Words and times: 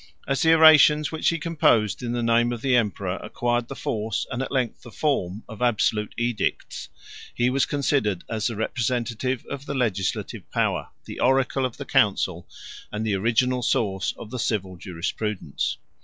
148 0.25 0.31
As 0.33 0.41
the 0.41 0.53
orations 0.55 1.11
which 1.11 1.29
he 1.29 1.37
composed 1.37 2.01
in 2.01 2.11
the 2.11 2.23
name 2.23 2.51
of 2.51 2.61
the 2.63 2.75
emperor, 2.75 3.19
149 3.19 3.25
acquired 3.29 3.67
the 3.67 3.75
force, 3.75 4.25
and, 4.31 4.41
at 4.41 4.51
length, 4.51 4.81
the 4.81 4.89
form, 4.89 5.43
of 5.47 5.61
absolute 5.61 6.15
edicts, 6.17 6.89
he 7.35 7.51
was 7.51 7.67
considered 7.67 8.23
as 8.27 8.47
the 8.47 8.55
representative 8.55 9.45
of 9.45 9.67
the 9.67 9.75
legislative 9.75 10.49
power, 10.49 10.89
the 11.05 11.19
oracle 11.19 11.67
of 11.67 11.77
the 11.77 11.85
council, 11.85 12.47
and 12.91 13.05
the 13.05 13.13
original 13.13 13.61
source 13.61 14.15
of 14.17 14.31
the 14.31 14.39
civil 14.39 14.75
jurisprudence. 14.75 15.77